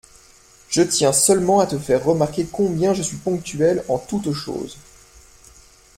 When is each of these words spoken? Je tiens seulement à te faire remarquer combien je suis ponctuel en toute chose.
Je 0.69 0.81
tiens 0.81 1.13
seulement 1.13 1.59
à 1.59 1.67
te 1.67 1.77
faire 1.77 2.03
remarquer 2.03 2.47
combien 2.51 2.95
je 2.95 3.03
suis 3.03 3.17
ponctuel 3.17 3.83
en 3.87 3.99
toute 3.99 4.31
chose. 4.33 4.75